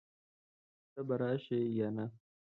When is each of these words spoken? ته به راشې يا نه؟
ته 0.93 1.01
به 1.07 1.15
راشې 1.21 1.59
يا 1.79 1.87
نه؟ 1.95 2.05